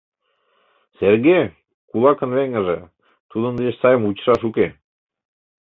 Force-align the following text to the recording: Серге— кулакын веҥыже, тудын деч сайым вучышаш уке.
Серге— 0.97 1.39
кулакын 1.89 2.29
веҥыже, 2.37 2.77
тудын 3.31 3.53
деч 3.59 3.73
сайым 3.81 4.01
вучышаш 4.05 4.41
уке. 4.49 4.67